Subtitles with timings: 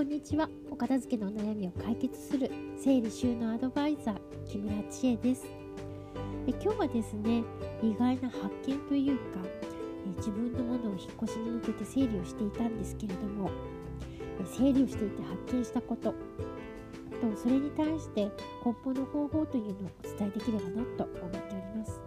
[0.00, 0.48] こんにちは。
[0.70, 2.50] お片付けの悩みを解決する
[2.82, 5.44] 整理収納アドバイザー木村千恵です。
[6.46, 7.44] え今日はですね
[7.82, 13.50] 意外な発見というかえ自分のものを引っ越しに向けて整理をしていたんですけれども
[14.40, 16.16] え整理をしていて発見したことと
[17.36, 18.30] それに対して
[18.64, 22.00] 根本の方法というのをお伝えできればなと思っております。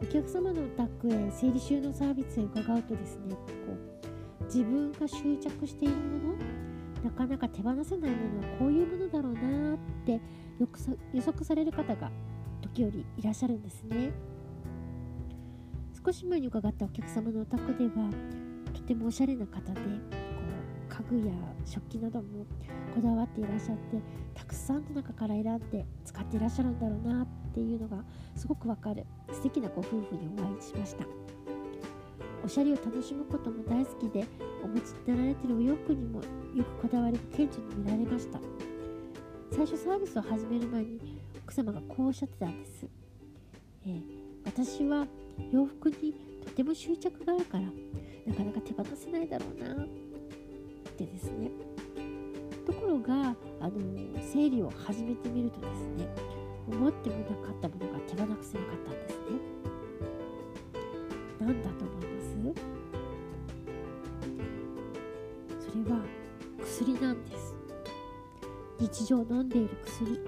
[0.00, 3.34] お客様のお宅へ整理収納サービスへ伺うとですね
[3.66, 3.89] こう
[4.52, 6.34] 自分が執着しているもの
[7.04, 10.20] なかなか手放せないものはこういうものだろうなって
[10.58, 12.10] 予測される方が
[12.60, 14.12] 時折いらっしゃるんですね。
[16.04, 18.10] 少し前に伺ったお客様のお宅では
[18.74, 19.82] とてもおしゃれな方でこ
[20.88, 22.46] う家具や食器なども
[22.94, 24.00] こだわっていらっしゃって
[24.34, 28.02] たくさんの中から選んで使っていらっしゃるんだろうなっていうのが
[28.34, 31.04] すごくわかる素敵なご夫婦にお会いしました。
[32.44, 34.26] おしゃれを楽しむことも大好きで
[34.64, 36.20] お持ちになられているお洋服にも
[36.54, 38.40] よくこだわりが顕著に見られました。
[39.52, 42.86] 最初サービスを始める前に奥様がこうおっしゃってたんです、
[43.84, 44.02] えー、
[44.44, 45.06] 私は
[45.52, 47.64] 洋服にとても執着があるから
[48.26, 49.86] なかなか手放せないだろうなっ
[50.96, 51.50] てですね。
[52.64, 53.72] ところがあの
[54.32, 56.06] 整理を始めてみるとですね
[56.68, 59.24] 思ってもなかったものが手放せなかったんですね。
[61.40, 62.19] 何だと思います？
[65.58, 66.02] それは
[66.62, 67.54] 薬なんです。
[68.78, 70.18] 日常飲んでいる薬。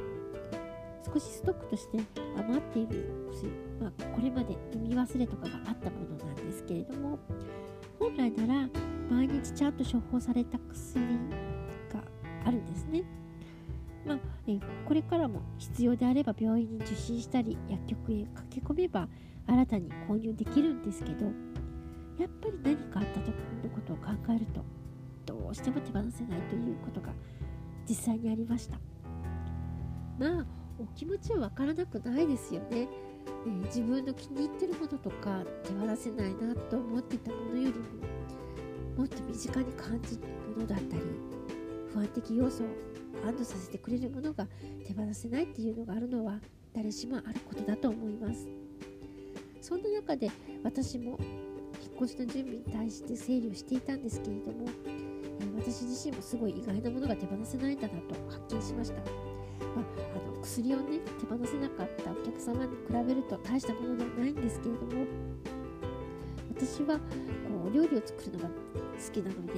[1.13, 1.99] 少しストックとして
[2.39, 7.19] 余っている薬、まあ、これまで飲み忘れとかがあったものなんですけれども
[7.99, 8.69] 本来なら
[9.11, 11.05] 毎日ちゃんと処方された薬
[11.93, 12.03] が
[12.47, 13.05] あるんですね。
[14.07, 19.09] まあ、えこれからも必要であれば病院に受診したり薬局へ駆け込めば
[19.47, 21.27] 新たに購入できるんですけど
[22.19, 23.29] やっぱり何かあった時
[23.63, 24.65] のことを考えると
[25.27, 27.13] どうしても手放せないということが
[27.89, 28.79] 実際にありました。
[30.19, 30.47] まあ
[30.79, 32.89] お気持ちはわからなくないですよね、
[33.47, 37.85] えー、自分の気に入ってるものとか手放せないなと思ってたものよりも
[38.97, 40.23] もっと身近に感じる
[40.57, 41.03] ものだったり
[41.92, 42.67] 不安的要素を
[43.27, 44.47] 安堵させてくれるものが
[44.86, 46.41] 手放せないっていうのがあるのは
[46.75, 48.48] 誰しもあることだと思います。
[49.61, 50.31] そんな中で
[50.65, 51.19] 私も
[52.02, 55.13] 引っ越しの準備に対して整理をしていたんですけれどもえ
[55.57, 59.11] 私自身もすごい意外なものが手放せないんだなと発見しました、まあ、
[60.17, 65.07] あの薬をね手放せなかったお客様に比べると大したものではないんですけれども
[66.57, 67.02] 私はこ
[67.64, 69.52] うお料理を作るのが好きなので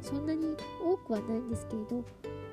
[0.00, 2.04] そんなに多くはないんですけれど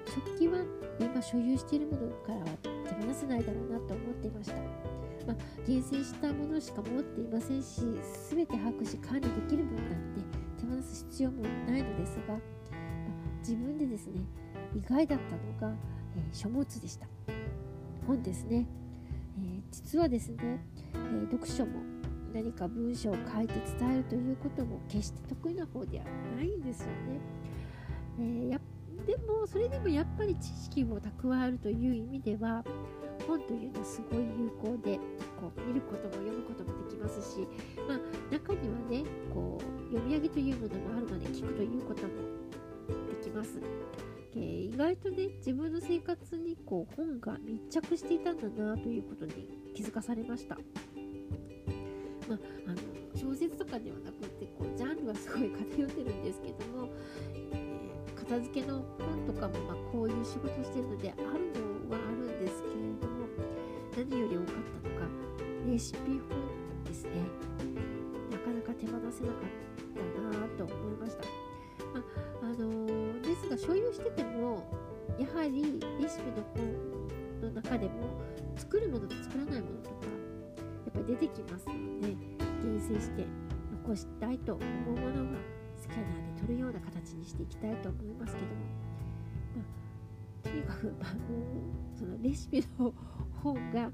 [0.06, 0.60] 食器は
[1.00, 4.93] 今所有しているものからは手放せないだろうなと思っていました、
[5.28, 5.36] まあ、
[5.66, 7.82] 厳選したものしか持っていませんし
[8.30, 10.22] 全て把握し管理できるものなんで
[10.60, 12.40] 手放す必要もないのですが、まあ、
[13.40, 14.22] 自分でですね
[14.76, 15.78] 意外だったのが、
[16.18, 17.08] えー、書物でした
[18.06, 18.68] 本ですね、
[19.38, 21.82] えー、実はですね、えー、読書も
[22.34, 26.06] 何か文章を書いて伝えるということも決して得意な方では
[26.36, 26.94] ないんですよね。
[28.20, 28.60] えー、や
[29.06, 32.64] でもそれでもやっぱり知識を蓄えるという意味では
[33.28, 34.98] 本というのはすごい有効で
[35.40, 37.48] こう見ることも読むこともできますし、
[37.88, 38.00] まあ、
[38.32, 39.04] 中にはね
[39.34, 42.10] こう読み上げというものもあるので聞くということも
[43.10, 43.60] できます。
[44.36, 50.58] えー、意外とね自分の生活にこう本が密着していたんだなということに気づかされました。
[52.28, 52.78] まあ、あの
[53.16, 56.90] 小説とかではなくてこうジャンルはすごい偏ってるんですけども、
[57.52, 61.73] えー、片付けの本とかも、まあ、こういう仕事してるのであるの
[64.14, 65.08] 何より多かったのが
[65.66, 67.10] レシピ本ですね。
[68.30, 69.64] なかなか手放せなかっ
[69.98, 71.24] たなと思いました、
[71.96, 72.04] ま
[72.44, 74.64] あのー、ですが所有してても
[75.18, 76.44] やはりレシピの
[77.42, 77.92] 本の中でも
[78.56, 79.96] 作るものと作らないものとか
[80.86, 82.16] やっぱり出てきますので
[82.62, 83.26] 厳選して
[83.84, 85.40] 残したいと思うものは
[85.82, 88.54] スキャナーで撮るような形にしていきたいと思いますけども、
[89.58, 89.64] ま
[90.46, 91.16] あ、とにかく、まあ、
[91.98, 92.94] そのレシピの
[93.44, 93.86] 本が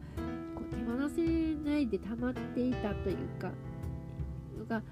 [0.56, 3.51] こう手放せないで溜まっていたというか
[4.57, 4.84] のが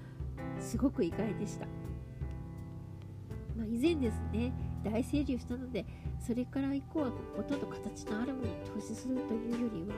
[0.58, 1.66] すごく意外でした。
[3.56, 4.52] まあ、以前ですね
[4.84, 5.84] 大整理をしたので
[6.24, 9.94] それから以降はほとんど形のあるものに投資するというよりは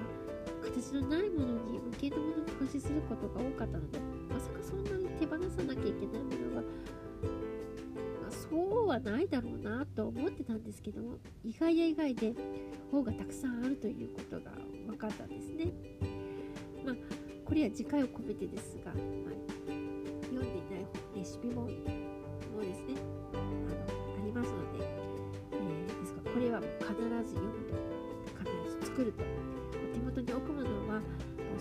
[0.62, 3.98] 形のないものに無形のものに投資することが多かったので
[4.32, 12.34] まさかそんなに手放さなきゃいけないものが、まあ、そうはないだろうなと思ってたんですけども意外や意外で
[12.90, 14.50] 方がたくさんあるということが
[14.86, 15.72] 分かったんですね。
[16.84, 16.94] まあ、
[17.44, 19.34] これは次回を込めてですが、まあ、
[20.26, 21.70] 読んでいないレシピ本も
[22.60, 22.94] ですね
[23.32, 24.84] あのありますので、
[25.52, 26.94] えですが、これは必
[27.28, 27.74] ず読むと
[28.38, 29.24] 必ず作ると。
[29.92, 31.00] 手元に置くものは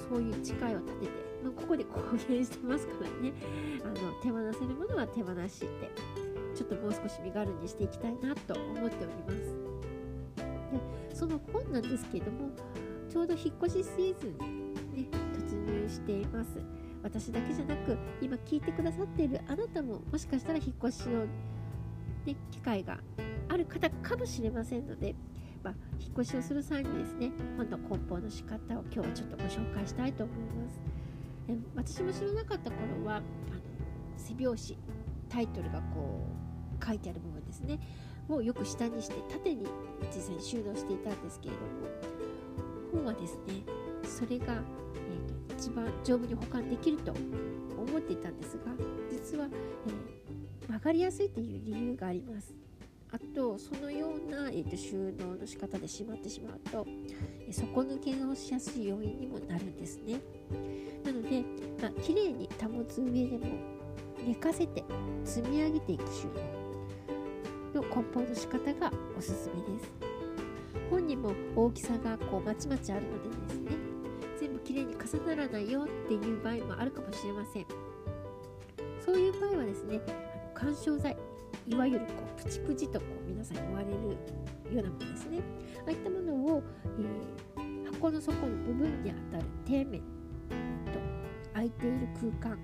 [0.10, 1.12] そういう誓いを立てて、
[1.44, 2.00] まあ、ここで公
[2.30, 3.34] 言してますからね。
[3.84, 5.68] あの手放せるものは手放して
[6.56, 9.49] ちょっともう少し身軽にしていきたいなと思っております。
[11.20, 12.50] その本なんですけれども
[13.10, 14.38] ちょうど引っ越しシーズン
[14.96, 16.62] に、ね、突入しています。
[17.04, 21.26] 私だけじゃなく今聞いてくださっているあなたももしかしたら引っ越しの、
[22.26, 23.00] ね、機会が
[23.48, 25.16] ある方かもしれませんので、
[25.64, 30.80] まあ、引っ越しをする際にですね本の梱包の仕方を今日はちょっとご紹介したいと思います。
[31.50, 33.24] え私も知らなかった頃はあの
[34.18, 34.78] 背表紙
[35.30, 36.49] タイトルがこう
[36.86, 37.80] 書いてある部分ですね。
[38.30, 39.66] をよく下にして縦に
[40.16, 42.20] 実際に収納していたんですけれども。
[42.92, 43.64] 本はですね
[44.04, 48.72] それが、えーと、一番丈夫に保管できると思っていたんですが
[49.12, 52.54] 実は、えー、曲がりやすいという理由があります。
[53.12, 56.86] あとそのような、えーと、収納の仕方でしまってしまうと、
[57.48, 60.20] え底抜けをしやすい要因にもなるんですね。
[61.04, 61.44] なので、
[61.82, 63.48] まあ、綺麗に保つ上でも
[64.24, 64.84] 寝かせて
[65.26, 66.69] 積み上げていく収納。
[67.80, 69.92] の梱包の仕方がおすすめです。
[70.90, 73.72] 本にも大きさがこうまちまちあるのでですね。
[74.38, 77.66] 全部きれいに重ならないよっていう場合もあるかもしれません。
[79.06, 80.02] そういう場合はですね
[80.54, 81.16] 緩衝材
[81.68, 82.06] いわゆるこ
[82.38, 83.98] うプチプチとこう皆さん言われるよ
[84.72, 85.40] うなものですね。
[85.80, 86.64] ああいったものを、
[87.58, 91.00] えー、箱の底の部分にあたる底面と
[91.54, 92.10] 空いている
[92.42, 92.60] 空間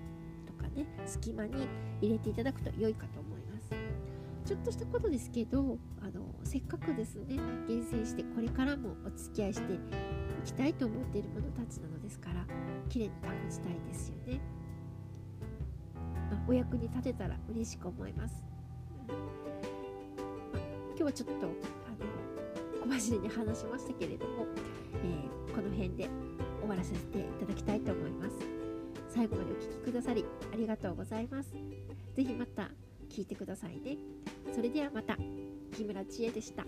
[0.45, 1.67] とかね隙間に
[2.01, 3.94] 入れていただくと良いかと思います。
[4.45, 9.79] ちょっとしたことですけどあのせっかくですね厳選してこれからもお付き合いしてい
[10.45, 12.45] きたいと思っているものたちなのですから
[12.87, 14.39] 綺麗に保ちたいですよね、
[16.29, 18.43] まあ、お役に立てたら嬉しく思います。
[20.89, 21.53] 今日はちょっとあの
[22.83, 24.45] 小走りに話しましたけれども、
[25.03, 26.09] えー、この辺で
[26.61, 28.35] 終わらせていただきたいと思います。
[29.09, 31.55] 最後までお聴きくださりありがとうございます。
[32.15, 32.69] 是非また
[33.09, 33.97] 聞いてくださいね。
[34.53, 35.17] それではまた
[35.71, 36.65] 木村千恵でした。